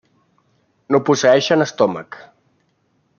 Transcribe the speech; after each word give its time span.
No 0.95 1.01
posseeixen 1.09 1.65
estómac. 1.69 2.21